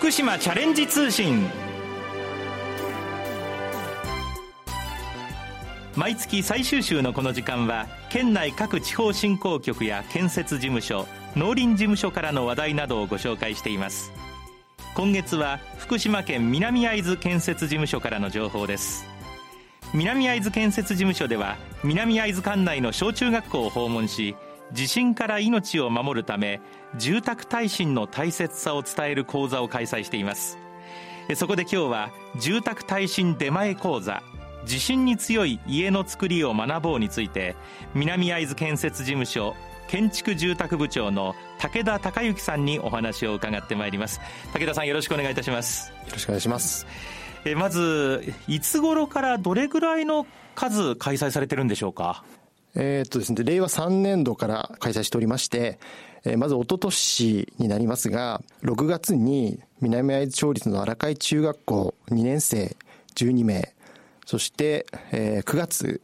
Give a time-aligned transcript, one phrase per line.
[0.00, 1.46] 福島チャレンジ通信。
[5.94, 14.10] 毎月最終週のこの時間は県内各地方振興局や建設事務所農林事務所からの話題などをご紹介しています。
[14.94, 19.04] 今月は福島県南会津建設事務所からの情報です。
[19.92, 24.34] 南会津建設事務所では南会津管内の小中学校を訪問し
[24.72, 26.60] 地震から命を守るため
[26.96, 30.58] 住宅耐震の大切さを伝える講座を開催しています。
[31.36, 34.22] そこで今日は住宅耐震出前講座
[34.66, 37.56] 地震に強い家の作りを学ぼうについて
[37.94, 39.54] 南会津建設事務所
[39.88, 44.20] 建築住宅部長の武田孝之さんにお話を伺ってまいります。
[44.52, 45.90] 武田さんよろしくお願いいたします。
[45.90, 46.86] よろしくお願いします。
[47.44, 52.22] えまずいつ頃からどれぐらいの数開催されてるんでしょうか？
[52.74, 55.78] えー、っとですね令和3年度から開催しておりまして
[56.24, 62.76] えまず一昨年になりますが6月に南会津町立の荒海中学校2年生
[63.14, 63.74] 12名
[64.26, 66.00] そして、えー、9月、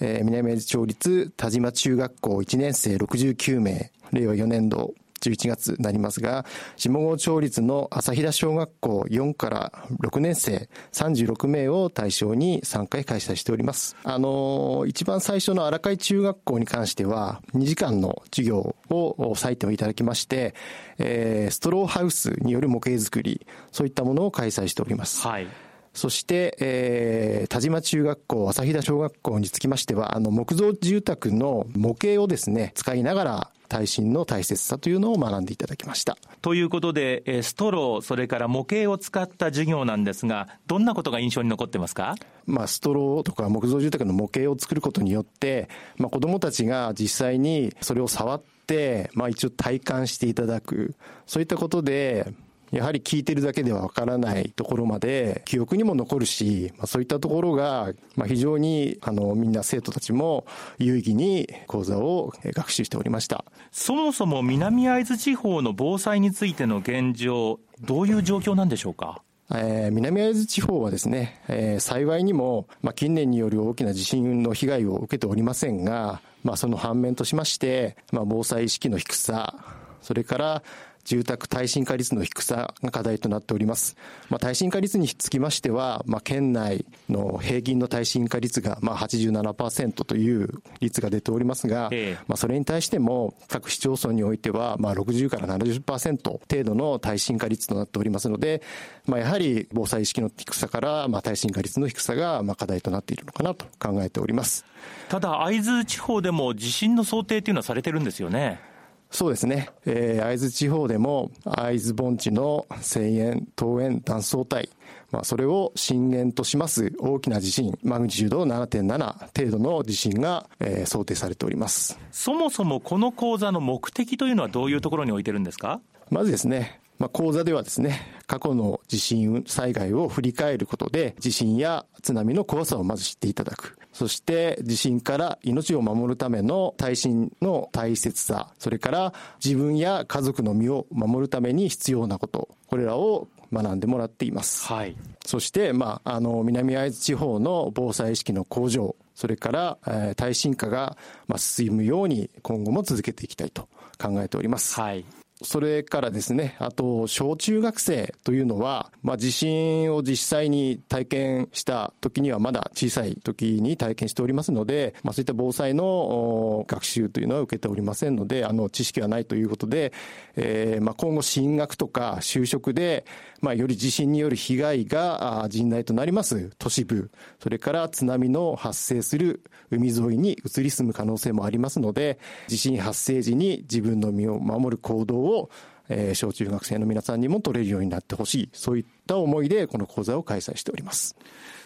[0.00, 6.44] えー、南会津町立田島中学校1年生69名、令和4年度11月になりますが、
[6.76, 13.96] 下郷町立の朝平小学校4から6年生36名を対象に3回開催しております。
[14.04, 20.54] あの、一番最初の荒海中学校に関しては、2時間の授業を採点をいただきまして、
[20.98, 25.26] えー、ストローハウスによる模型作り、そういったものを開催しております。
[25.26, 25.46] はい。
[25.92, 36.18] そして、えー、田島中学校、朝日田小学校につきましては、あの、木造住宅の模型をですね、使いながら、耐震の大切さというのを学んでいただきました。
[36.42, 42.16] ということで、ストロー、それから模型を使った授業なんですが、どんなことが印象に残ってますか？
[42.46, 50.96] まあ、ストローとか木造住宅の模型を作ることによって、まあ、子供たちが実際にそれを触って、まあ、一応体感していただく。
[51.26, 52.34] そういったことで、
[52.70, 60.46] やはり聞いてるだけではわからないところまで記憶にも残るし、まあ、そういったところが、まあ、非常にあのみんな生徒たちも
[60.78, 63.44] 有意義に講座を学習しておりました。
[63.72, 69.22] そもそも南会津地方の防災についての現状どういう状況なんでしょうか？
[69.52, 79.56] えー、南会津地方はですね、えー、幸いにも、まあ、近年による大きな地震の被害を受けておりませんが、まあ、その反面としまして、まあ、防災意識の低さ、
[80.02, 80.62] それから
[81.10, 83.96] 住宅耐震化率の低さが課題となっております。
[84.28, 98.62] まあ、耐震化率につきましては、まあ、県内の平均の耐震化率がまあ87%という率が出ておりますが、ええ、まあ、それに対しても各市町村においてはまあ60から70%程度の耐震化率となっておりますので、
[99.06, 104.64] まあ、やはり防災意識の低さからまあ耐震化率の低さがまあ課題となっているのかなと考えております。
[105.08, 108.69] ただ、会津地方でも地震の想定というのはされてるんですよね。
[109.10, 109.68] そうですね。
[109.86, 114.70] えー、会津地方でも会津盆地の西縁、東縁断層帯、
[115.10, 121.98] まあ、それを震源とします大きな地震、マグニチュード7.7程度の地震が、えー、想定されております。
[122.12, 125.80] そもそもこの講座の目的というのはどういうところに置いてるんですか？
[126.10, 133.76] まずですね、まあ、講座ではですね、過去の地震災害を振り返ることで、地震や津波の怖さをまず知っていただく。
[134.00, 139.12] そして地震から命を守るための耐震の大切さ、それから
[139.44, 144.66] 自分や家族の身を守るために必要なこと、これらを学んでもらっています。
[144.68, 144.96] はい。
[145.26, 150.96] そして、まあ、あの、南会津地方の防災意識の向上、それから、えー、耐震化が、
[151.28, 153.68] まあ、進むように今後も続けていきたいと
[154.00, 154.80] 考えております。
[154.80, 155.04] はい。
[155.42, 169.94] それからですね、あと、小中学生というのは、まあ、地震を実際に体験した時にはまだ小さい時に体験しておりますので、まあ、そういった防災の学習というのは受けておりませんので、あの、知識はないということで、
[170.36, 173.06] えー、まあ、今後進学とか就職で、
[173.40, 177.10] まあ、より地震による被害が甚大となります都市部、
[177.42, 182.18] それから津波の発生する海沿いに移り住む可能性もありますので、
[182.48, 185.50] 地震発生時に自分の身を守る行動をを、
[185.88, 191.16] えー、小中学生の皆さんにも取れるようになってほしい、そういった思いでこの講座を開催しております。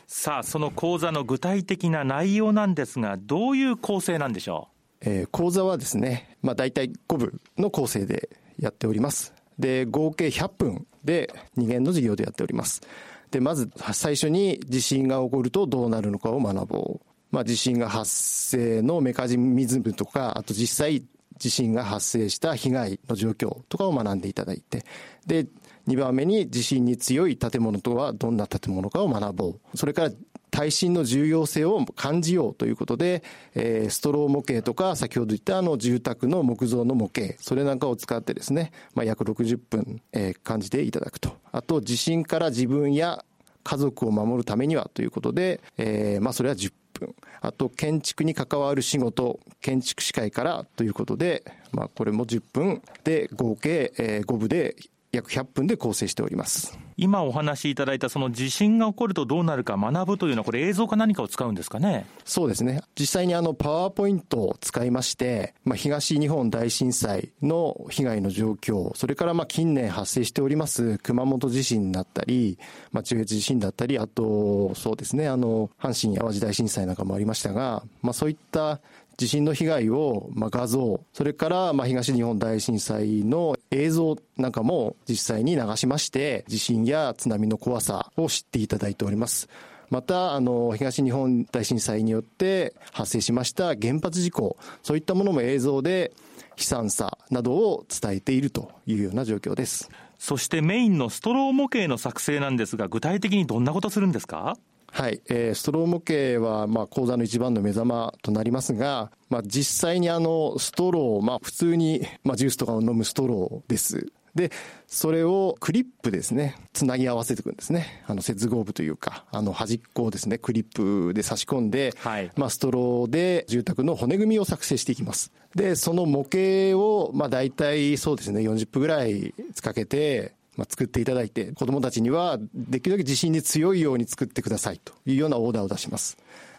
[0.06, 4.68] さあ、その講座の具体的な内容なんですが、どういう構成なんでしょ
[5.02, 5.08] う？
[5.08, 8.28] えー、講座はですね、まあ大体5部の構成で
[8.58, 9.34] やっております。
[9.58, 12.82] で、合計100分で2限の授業でやっております。
[13.30, 17.06] で、まず最初に地震が起こるとどうなるのかを学ぼう。
[17.30, 21.02] まあ、地震が発生のメカニズムとか、あと実際
[21.38, 24.84] 地震が発生した被害の状況とかを学んでいただいて、
[25.26, 25.46] で、
[25.88, 29.76] 2番目に地震に強い建物とはどんな建物かを学ぼう。
[29.76, 30.10] それから
[30.54, 33.24] 耐震の重要性を感じようということで、
[33.56, 41.36] えー、ストロー模型とか、先ほど言ったあの住宅の木造の模型、それなんかを使ってですね、まあ、約60分、えー、感じていただくと。
[41.50, 43.24] あと、地震から自分や
[43.64, 47.14] 家族を守るためにはということで、えー、まあ、それは10分。
[47.46, 54.76] あと、建築に関わる仕事、建築士会からということで、まあ、これも10分で、合計、5部で
[55.16, 56.78] 約100分で構成しております。
[56.96, 62.06] 今お話しいただいたその地震が起こるとどうなるか学ぶというのはこれ映像か何かを使うんですかね？
[62.24, 62.82] そうですね。
[62.98, 72.58] 実際にあのパワーポイントを使いまして、まあ、東日本大震災の被害の状況それからまあ近年発生しております熊本地震だったり、
[72.92, 78.80] まあ、中越地震だったりあとそうですねあの阪神淡路大震災なんかもありましたが、まあ、そういった
[79.16, 89.48] 地震の被害を、まあ、画像、それから、まあ、東日本大震災の映像なんかも実際に流しまして、地震や津波の怖さを知っていただいております。
[89.90, 96.12] また、あの、東日本大震災によって発生しました原発事故、そういったものも映像で
[96.56, 99.90] 悲惨さなどを伝えているというような状況です。
[100.18, 104.56] そしてメインのストロー模型の作成なんですが、具体的にどんなことするんですか？
[104.94, 114.12] はい、えー、ストロー模型は、まあ、講座の一番の目覚まとなりますが、まあ、実際にあの、ストロー、まあ、普通に、まあ、ジュースとかを飲むストローです。
[114.36, 114.52] で、
[114.86, 118.04] それをクリップですね、つなぎ合わせていくんですね。
[118.06, 125.32] あの、接合部というか、あの、端っこをですね、クリップで差し込んで、はい、まあ、ストローで住宅の骨組みを作成していきます。
[125.56, 136.16] で、その模型を、まあ、大体そうですね、40分ぐらいかけて、まあ、作っていただいて、子供たちにはできるだけ地震に強いように作ってくださいというようなオーダーを出します。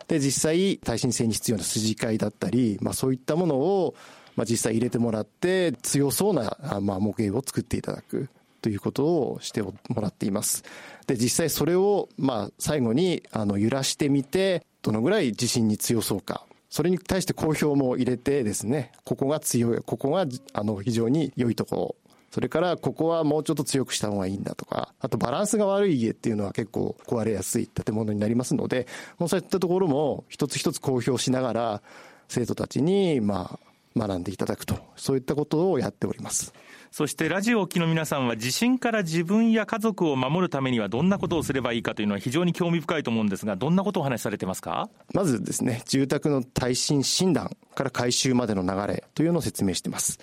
[0.08, 3.96] で、実際、耐震性に必要な筋交いだったり、まあ、そういったものを、
[4.36, 8.30] まあ、実際入れてもらって、強そうな、まあ、模型を作っていただく
[8.62, 10.64] ということをしてもらっています。
[11.08, 16.46] で、実際それを、まあ、最後に、あの、揺らしてみて、どのぐらい地震に強そうか。
[16.70, 21.96] それに対して好評も入れてですね、ここが強い、ここが、あの、非常に良いところ
[22.36, 28.88] それからここはもうちょっと強くした方がいいんだとか、あとバランスが悪い家っていうのは結構壊れやすい建物になりますので、
[29.18, 31.82] もうそういったところも一つ一つ公表しながら、
[32.28, 33.60] 生徒たちに、まあ、
[33.98, 36.54] 学んでいただくと、そういったことをやっております。
[36.92, 44.90] そしてラジオを聴きの皆さんは地震から自分や家族を守るためにはどんなことをすればいいかというのは非常に興味深いと思うんですが、どんなことをお話しされてますか？
[45.14, 50.20] まずですね、住宅の耐震診断から改修までの流れというのを説明しています。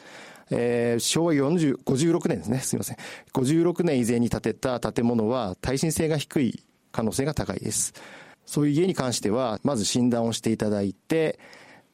[0.50, 2.96] えー、昭和40 56年ですね、すみません。
[3.34, 7.94] 56年以前に建てた建物は耐震性が低い可能性が高いです。
[8.44, 11.38] そういう家に関しては、まず診断をしていただいて、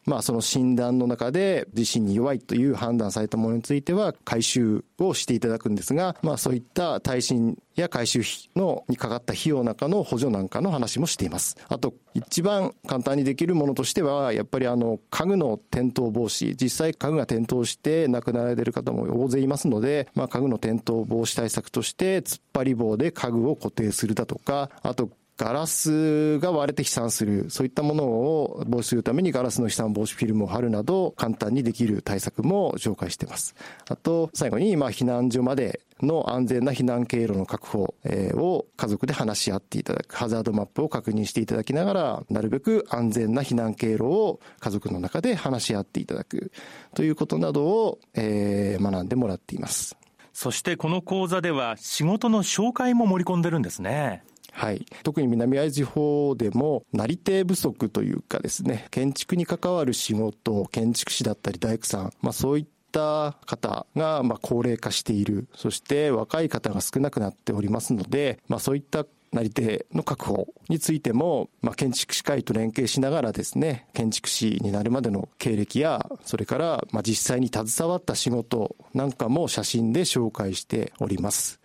[0.09, 11.57] まあ、その診断の中で地震に弱いという判断されたものについては回収をしていただくんですが、まあ、そういった耐震や回収費のにかかった費用なんかの補助なんかの話もしています。
[11.69, 33.55] あと、一番簡単にできるものとしては、やっぱりあの、家具の転倒防止、実際家具が転倒して亡くなられている方も大勢いますので、まあ、家具の転倒防止対策として、突っ張り棒で家具を固定するだとか、あと、ガラスが割れて飛散する、そういったものを防止するためにガラスの飛散防止フィルムを貼るなど、簡単にできる対策も紹介しています。
[33.89, 37.95] あと、最後に、まあ、避難所までの安全な避難経路の確保
[38.35, 46.51] を家族で話し合っていただく、ハザードマップを確認していただきながら、なるべく安全な避難経路を家族の中で話し合っていただく
[46.95, 49.97] ということなどを、えー、学んでもらっています。
[50.33, 54.23] そしてこの講座では仕事の紹介も盛り込んでるんですね。
[54.59, 54.85] はい。
[55.05, 81.61] 特に南会津地方でも、なり手不足というかですね、建築に関わる仕事、建築士だったり大工さん、まあそういった方がまあ高齢化している、そして若い方が少なくなっておりますので、まあそういったなり手の確保についても、まあ、建築士会と連携しながらですね、建築士になるまでの経歴や、それから、まあ、実際に携わった仕事なんかも写真で紹介しております。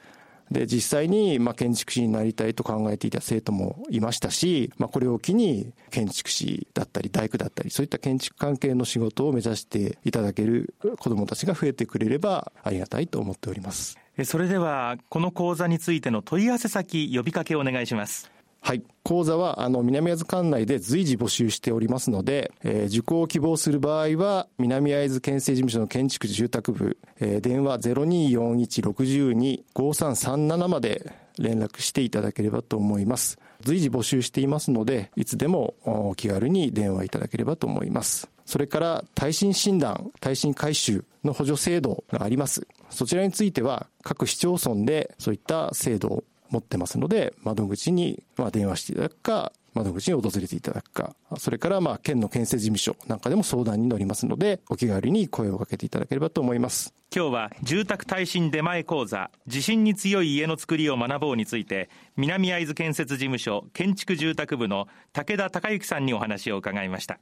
[0.52, 13.98] で、実際に、まあ、建築士になりたいと考えていた生徒もいましたし、まあ、これを機に、建築士だったり、大工だったり、そういった建築関係の仕事を目指していただける子どもたちが増えてくれればありがたいと思っております。
[14.26, 18.33] それでは、この講座についての問い合わせ先、呼びかけをお願いします。
[18.66, 18.84] はい。
[19.04, 33.38] 講座は、あの、南会津管内で随時募集しておりますので、えー、受講を希望する場合は、南会津県政事務所の建築住宅部、えー、電話0241625337まで連絡していただければと思います。
[33.60, 38.30] 随時募集していますので、いつでもお気軽に電話いただければと思います。
[38.46, 42.66] それから、耐震診断、耐震改修の補助制度があります。
[42.90, 46.24] そちらについては、各市町村でそういった制度を
[46.54, 56.94] 持ってますので、窓口にまあ電話していただくか、窓口に訪れていただくか、それからまあ県の建設事務所なんかでも相談に乗りますので、お気軽に声をかけていただければと思います。
[57.14, 67.20] 今日は住宅耐震出前講座、地震に強い家の作りを学ぼうについて、南会津建設事務所建築住宅部の武田孝之さんにお話を伺いました。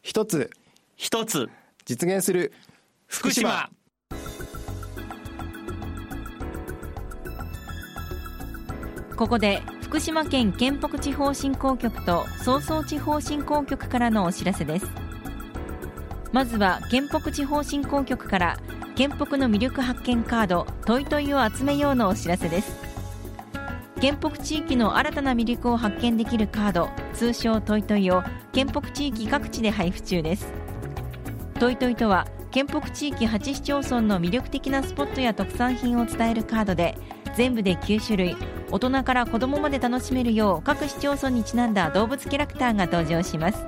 [0.00, 0.50] 一つ、
[0.96, 1.50] 一つ、
[1.84, 2.52] 実現する
[3.08, 3.68] 福島
[9.16, 14.86] ここで福島県県北地方振興局と総総地方振興局からのお知らせです。
[16.32, 18.58] まずは県北地方振興局から
[18.96, 22.76] 県北の魅力発見カードトイトイを集めようのお知らせです。
[24.00, 30.52] 県北地域の新たな魅力を発見できるカード通称トイトイを県北地域各地で配布中です。
[31.60, 36.98] トイトイとは県北地域8市町村の魅力的なスポットや特産品を伝えるカードで
[37.36, 38.36] 全部で9種類
[38.74, 43.64] 大人から子供まで楽しめるよう各市町村にちなんだ動物キャラクターが登場します。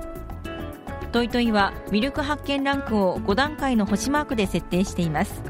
[1.13, 5.41] トイトイはミルク発見ランクを5段階の星マークで設定しています。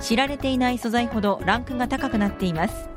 [0.00, 2.88] 知られていない素材ほどランクが高くなっています。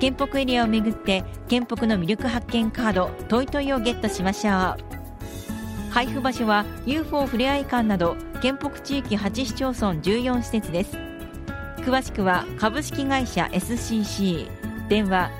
[0.00, 4.76] 県北エリアをめぐって県北の魅力発見カードトイトイをゲットしましょう。
[5.90, 10.96] 配布場所は UFO ふれあい館など県北地域8市町村14施設です。
[11.82, 14.55] 詳しくは株式会社 SCC
[14.88, 15.30] 電話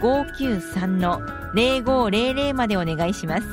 [0.00, 3.46] 024-593-0500までお願いします。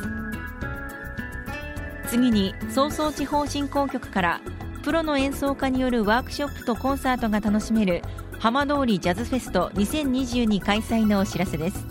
[2.07, 4.41] 次に総総地方振興局から
[4.83, 8.01] プロの演奏家によるワークショップとコンサートが楽しめる
[8.39, 11.85] 浜通りジャズフェスト2022開催のお知らせです。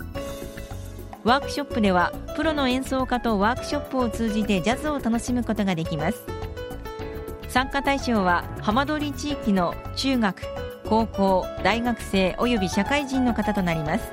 [1.23, 6.23] ワークショップではプロの演奏家とワークショップを通じてジャズを楽しむことができます。
[7.49, 10.41] 参加対象は浜通り地域の中学
[10.89, 14.11] 高校大学生および社会人の方となります。